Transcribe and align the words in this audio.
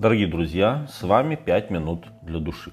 Дорогие 0.00 0.28
друзья, 0.28 0.86
с 0.88 1.02
вами 1.02 1.34
5 1.34 1.70
минут 1.70 2.06
для 2.22 2.40
души. 2.40 2.72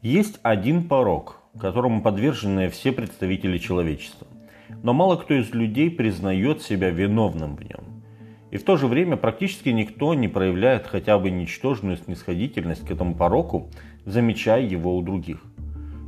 Есть 0.00 0.40
один 0.42 0.88
порог, 0.88 1.42
которому 1.60 2.00
подвержены 2.00 2.70
все 2.70 2.90
представители 2.90 3.58
человечества. 3.58 4.26
Но 4.82 4.94
мало 4.94 5.16
кто 5.16 5.34
из 5.34 5.52
людей 5.52 5.90
признает 5.90 6.62
себя 6.62 6.88
виновным 6.88 7.54
в 7.54 7.62
нем. 7.62 8.02
И 8.50 8.56
в 8.56 8.64
то 8.64 8.78
же 8.78 8.86
время 8.86 9.18
практически 9.18 9.68
никто 9.68 10.14
не 10.14 10.26
проявляет 10.26 10.86
хотя 10.86 11.18
бы 11.18 11.30
ничтожную 11.30 11.98
снисходительность 11.98 12.86
к 12.86 12.90
этому 12.90 13.14
пороку, 13.14 13.68
замечая 14.06 14.62
его 14.62 14.96
у 14.96 15.02
других. 15.02 15.44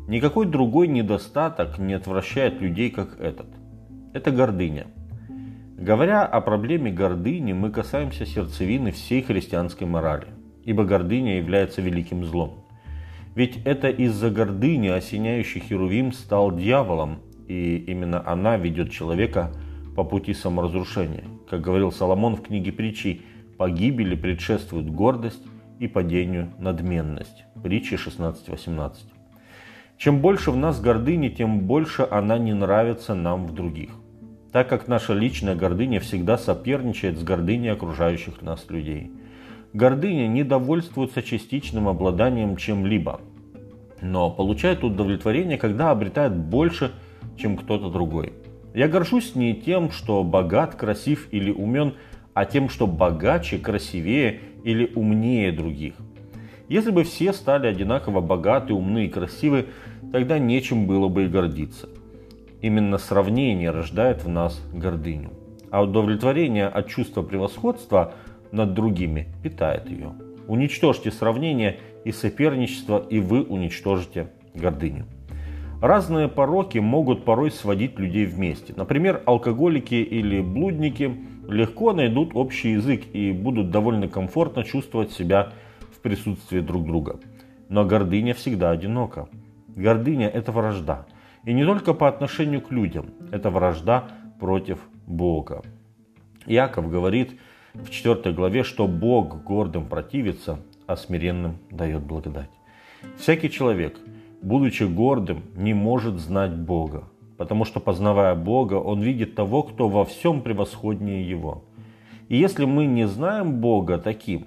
Никакой 0.09 0.47
другой 0.47 0.89
недостаток 0.89 1.79
не 1.79 1.93
отвращает 1.93 2.63
людей, 2.63 2.89
как 2.91 3.21
этот. 3.21 3.49
Это 4.15 4.31
гордыня– 4.31 4.87
Говоря 5.85 6.25
о 6.25 6.41
проблеме 6.41 6.91
гордыни, 6.91 7.53
мы 7.53 7.71
касаемся 7.71 8.25
сердцевины 8.25 8.91
всей 8.91 9.21
христианской 9.21 9.87
морали, 9.87 10.29
ибо 10.65 10.85
гордыня 10.85 11.37
является 11.37 11.83
великим 11.83 12.25
злом. 12.25 12.65
Ведь 13.35 13.59
это 13.67 13.91
из-за 13.91 14.31
гордыни 14.31 14.89
осеняющий 14.89 15.61
Херувим 15.61 16.15
стал 16.15 16.57
дьяволом, 16.57 17.19
и 17.49 17.77
именно 17.77 18.27
она 18.27 18.57
ведет 18.57 18.93
человека 18.93 19.53
по 19.95 20.05
пути 20.05 20.33
саморазрушения. 20.33 21.25
Как 21.51 21.61
говорил 21.61 21.93
Соломон 21.93 22.37
в 22.37 22.41
книге 22.41 22.73
притчи, 22.73 23.21
погибели 23.59 24.15
предшествует 24.15 24.89
гордость 24.89 25.45
и 25.81 25.87
падению 25.87 26.51
надменность. 26.59 27.45
Притчи 27.63 27.97
16.18. 27.97 28.93
Чем 29.99 30.23
больше 30.23 30.51
в 30.51 30.57
нас 30.57 30.81
гордыни, 30.81 31.29
тем 31.29 31.61
больше 31.61 32.09
она 32.11 32.39
не 32.39 32.55
нравится 32.55 33.15
нам 33.15 33.47
в 33.47 33.53
других 33.53 33.91
так 34.55 34.69
как 34.69 34.87
наша 34.87 35.15
личная 35.15 35.57
гордыня 35.57 35.99
всегда 35.99 36.39
соперничает 36.39 37.19
с 37.19 37.25
гордыней 37.25 37.73
окружающих 37.73 38.41
нас 38.41 38.65
людей. 38.69 39.11
Гордыня 39.73 40.29
не 40.29 40.45
довольствуется 40.45 41.25
частичным 41.25 41.89
обладанием 41.89 42.57
чем-либо, 42.57 43.21
но 44.01 44.31
получает 44.31 44.85
удовлетворение, 44.85 45.59
когда 45.59 45.91
обретает 45.91 46.37
больше, 46.37 46.93
чем 47.37 47.57
кто-то 47.57 47.91
другой. 47.91 48.33
Я 48.75 48.87
горжусь 48.87 49.35
не 49.35 49.55
тем, 49.55 49.91
что 49.91 50.23
богат, 50.23 50.77
красив 50.77 51.27
или 51.33 51.51
умен, 51.51 51.95
а 52.33 52.45
тем, 52.45 52.69
что 52.69 52.87
богаче, 52.87 53.59
красивее 53.59 54.39
или 54.63 54.89
умнее 54.95 55.51
других. 55.51 55.95
Если 56.69 56.93
бы 56.93 57.03
все 57.03 57.33
стали 57.33 57.67
одинаково 57.67 58.21
богаты, 58.21 58.73
умны 58.73 59.07
и 59.07 59.11
красивы, 59.11 59.67
тогда 60.13 60.39
нечем 60.39 60.87
было 60.87 61.09
бы 61.09 61.25
и 61.25 61.29
гордиться. 61.29 61.89
Именно 62.65 62.97
сравнение 62.97 63.71
рождает 63.71 64.25
в 64.25 64.29
нас 64.31 64.59
гордыню, 64.73 65.33
а 65.71 65.83
удовлетворение 65.83 66.67
от 66.67 66.89
чувства 66.89 67.21
превосходства 67.21 68.15
над 68.53 68.73
другими 68.73 69.29
питает 69.43 69.91
ее. 69.91 70.15
Уничтожьте 70.49 71.11
сравнение 71.11 71.79
и 72.07 72.11
соперничество, 72.11 73.07
и 73.11 73.21
вы 73.21 73.43
уничтожите 73.43 74.31
гордыню. 74.55 75.05
Разные 75.83 76.29
пороки 76.29 76.79
могут 76.79 77.27
порой 77.27 77.51
сводить 77.51 77.99
людей 77.99 78.25
вместе. 78.25 78.73
Например, 78.75 79.23
алкоголики 79.27 79.97
или 79.97 80.41
блудники 80.41 81.15
легко 81.47 81.93
найдут 81.93 82.31
общий 82.33 82.71
язык 82.71 83.03
и 83.13 83.33
будут 83.33 83.73
довольно 83.73 84.09
комфортно 84.09 84.65
чувствовать 84.65 85.11
себя 85.11 85.53
в 85.95 86.01
присутствии 86.01 86.61
друг 86.61 86.87
друга. 86.87 87.21
Но 87.69 87.85
гордыня 87.85 88.33
всегда 88.33 88.71
одинока. 88.71 89.29
Гордыня– 89.77 90.29
это 90.35 90.51
вражда. 90.51 91.05
И 91.45 91.53
не 91.53 91.65
только 91.65 91.95
по 91.95 92.09
отношению 92.09 92.61
к 92.63 92.71
людям. 92.71 93.07
Это 93.31 93.51
вражда 93.51 94.05
против 94.41 94.79
Бога. 95.07 95.63
Яков 96.47 96.91
говорит 96.91 97.39
в 97.75 97.91
4 97.91 98.33
главе, 98.33 98.63
что 98.63 98.87
Бог 98.87 99.43
гордым 99.43 99.87
противится, 99.87 100.59
а 100.87 100.97
смиренным 100.97 101.59
дает 101.71 102.03
благодать. 102.03 102.51
Всякий 103.17 103.51
человек, 103.51 103.99
будучи 104.43 104.85
гордым, 104.85 105.43
не 105.57 105.75
может 105.75 106.19
знать 106.19 106.55
Бога, 106.55 107.05
потому 107.37 107.65
что, 107.65 107.81
познавая 107.81 108.35
Бога, 108.35 108.75
он 108.75 109.01
видит 109.01 109.35
того, 109.35 109.63
кто 109.63 109.89
во 109.89 110.05
всем 110.05 110.43
превосходнее 110.43 111.29
его. 111.29 111.65
И 112.29 112.37
если 112.37 112.65
мы 112.65 112.87
не 112.87 113.07
знаем 113.07 113.61
Бога 113.61 113.99
таким, 113.99 114.47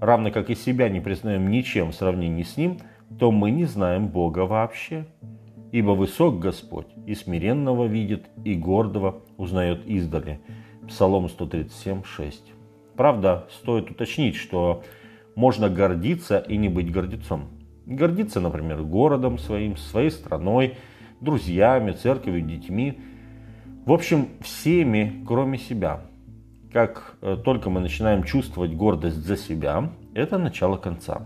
равно 0.00 0.30
как 0.30 0.50
и 0.50 0.54
себя 0.54 0.88
не 0.88 1.00
признаем 1.00 1.50
ничем 1.50 1.90
в 1.90 1.94
сравнении 1.94 2.42
с 2.42 2.56
Ним, 2.56 2.78
то 3.18 3.32
мы 3.32 3.50
не 3.50 3.64
знаем 3.64 4.08
Бога 4.08 4.40
вообще. 4.40 5.06
Ибо 5.72 5.90
высок 5.90 6.38
Господь, 6.38 6.86
и 7.06 7.14
смиренного 7.14 7.86
видит, 7.86 8.26
и 8.44 8.54
гордого 8.54 9.22
узнает 9.36 9.86
издали. 9.86 10.40
Псалом 10.86 11.28
137, 11.28 12.04
6. 12.04 12.52
Правда, 12.96 13.48
стоит 13.50 13.90
уточнить, 13.90 14.36
что 14.36 14.84
можно 15.34 15.68
гордиться 15.68 16.38
и 16.38 16.56
не 16.56 16.68
быть 16.68 16.90
гордецом. 16.90 17.48
Гордиться, 17.84 18.40
например, 18.40 18.82
городом 18.82 19.38
своим, 19.38 19.76
своей 19.76 20.10
страной, 20.10 20.74
друзьями, 21.20 21.92
церковью, 21.92 22.42
детьми. 22.42 23.00
В 23.84 23.92
общем, 23.92 24.28
всеми, 24.40 25.24
кроме 25.26 25.58
себя. 25.58 26.02
Как 26.72 27.16
э, 27.22 27.36
только 27.44 27.70
мы 27.70 27.80
начинаем 27.80 28.22
чувствовать 28.22 28.74
гордость 28.74 29.16
за 29.16 29.36
себя, 29.36 29.90
это 30.14 30.38
начало 30.38 30.76
конца. 30.76 31.22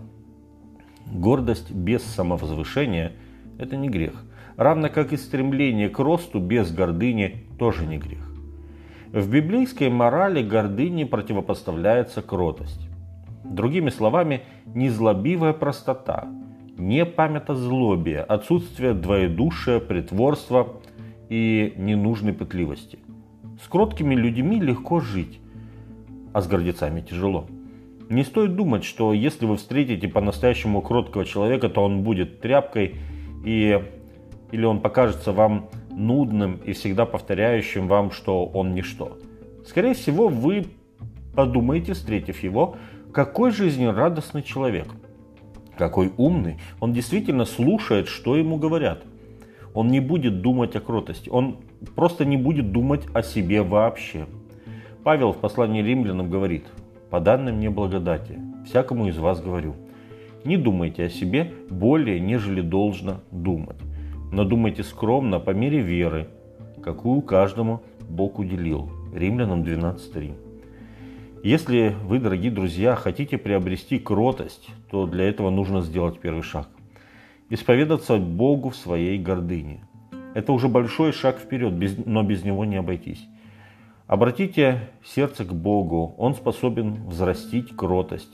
Гордость 1.05 1.71
без 1.71 2.03
самовозвышения– 2.03 3.13
это 3.61 3.77
не 3.77 3.89
грех 3.89 4.13
равно 4.57 4.89
как 4.89 5.13
и 5.13 5.17
стремление 5.17 5.89
к 5.89 5.99
росту 5.99 6.39
без 6.39 6.71
гордыни 6.71 7.47
тоже 7.57 7.85
не 7.85 7.97
грех. 7.97 8.19
В 9.11 9.29
библейской 9.29 9.89
морали 9.89 10.41
гордыне 10.41 11.05
противопоставляется 11.05 12.21
кротость. 12.21 12.87
Другими 13.43 13.89
словами, 13.89 14.41
незлобивая 14.73 15.53
простота, 15.53 16.27
не 16.77 17.05
память 17.05 17.49
о 17.49 17.55
злобе, 17.55 18.21
отсутствие 18.21 18.93
двоедушия, 18.93 19.79
притворства 19.79 20.81
и 21.29 21.73
ненужной 21.75 22.33
пытливости. 22.33 22.99
С 23.61 23.67
кроткими 23.67 24.15
людьми 24.15 24.59
легко 24.59 25.01
жить, 25.01 25.39
а 26.33 26.41
с 26.41 26.47
гордецами 26.47 27.01
тяжело. 27.01 27.47
Не 28.09 28.23
стоит 28.23 28.55
думать, 28.55 28.83
что 28.83 29.13
если 29.13 29.45
вы 29.45 29.57
встретите 29.57 30.07
по-настоящему 30.07 30.81
кроткого 30.81 31.25
человека, 31.25 31.69
то 31.69 31.83
он 31.83 32.03
будет 32.03 32.41
тряпкой 32.41 32.95
и 33.43 33.81
или 34.51 34.65
он 34.65 34.81
покажется 34.81 35.31
вам 35.31 35.69
нудным 35.89 36.59
и 36.65 36.73
всегда 36.73 37.05
повторяющим 37.05 37.87
вам, 37.87 38.11
что 38.11 38.45
он 38.45 38.73
ничто. 38.73 39.17
Скорее 39.65 39.93
всего, 39.93 40.27
вы 40.27 40.65
подумаете, 41.35 41.93
встретив 41.93 42.43
его, 42.43 42.75
какой 43.13 43.51
жизнерадостный 43.51 44.43
человек, 44.43 44.87
какой 45.77 46.11
умный, 46.17 46.59
он 46.79 46.93
действительно 46.93 47.45
слушает, 47.45 48.07
что 48.07 48.35
ему 48.35 48.57
говорят. 48.57 49.03
Он 49.73 49.87
не 49.87 50.01
будет 50.01 50.41
думать 50.41 50.75
о 50.75 50.81
кротости, 50.81 51.29
он 51.29 51.57
просто 51.95 52.25
не 52.25 52.35
будет 52.35 52.71
думать 52.71 53.03
о 53.13 53.23
себе 53.23 53.61
вообще. 53.61 54.25
Павел 55.03 55.31
в 55.31 55.37
послании 55.37 55.81
римлянам 55.81 56.29
говорит, 56.29 56.65
по 57.09 57.19
данной 57.19 57.53
мне 57.53 57.69
благодати, 57.69 58.39
всякому 58.65 59.07
из 59.07 59.17
вас 59.17 59.41
говорю, 59.41 59.75
не 60.45 60.57
думайте 60.57 61.05
о 61.05 61.09
себе 61.09 61.51
более, 61.69 62.19
нежели 62.19 62.61
должно 62.61 63.21
думать 63.31 63.77
но 64.31 64.45
думайте 64.45 64.83
скромно 64.83 65.39
по 65.39 65.51
мере 65.51 65.81
веры, 65.81 66.29
какую 66.81 67.21
каждому 67.21 67.81
Бог 68.09 68.39
уделил. 68.39 68.89
Римлянам 69.13 69.63
12.3. 69.63 70.33
Если 71.43 71.95
вы, 72.03 72.19
дорогие 72.19 72.51
друзья, 72.51 72.95
хотите 72.95 73.37
приобрести 73.37 73.99
кротость, 73.99 74.69
то 74.89 75.05
для 75.05 75.25
этого 75.25 75.49
нужно 75.49 75.81
сделать 75.81 76.19
первый 76.19 76.43
шаг. 76.43 76.69
Исповедаться 77.49 78.17
Богу 78.17 78.69
в 78.69 78.75
своей 78.75 79.19
гордыне. 79.19 79.83
Это 80.33 80.53
уже 80.53 80.69
большой 80.69 81.11
шаг 81.11 81.39
вперед, 81.39 81.73
но 82.05 82.23
без 82.23 82.45
него 82.45 82.63
не 82.63 82.77
обойтись. 82.77 83.27
Обратите 84.07 84.89
сердце 85.03 85.43
к 85.43 85.53
Богу, 85.53 86.15
Он 86.17 86.35
способен 86.35 87.07
взрастить 87.07 87.75
кротость. 87.75 88.31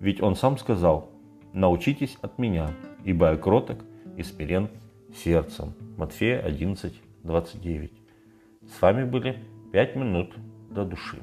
Ведь 0.00 0.22
Он 0.22 0.36
сам 0.36 0.56
сказал, 0.56 1.10
научитесь 1.54 2.18
от 2.20 2.38
меня, 2.38 2.70
ибо 3.04 3.30
я 3.30 3.36
кроток 3.36 3.78
и 4.16 4.22
смирен 4.22 4.68
сердцем. 5.14 5.72
Матфея 5.96 6.40
11, 6.40 6.92
29. 7.22 7.92
С 8.68 8.82
вами 8.82 9.04
были 9.04 9.38
5 9.72 9.96
минут 9.96 10.34
до 10.70 10.84
души. 10.84 11.18